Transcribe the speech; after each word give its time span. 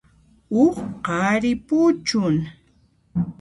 Huk 0.53 0.77
qhari 1.05 1.51
puchun. 1.67 2.35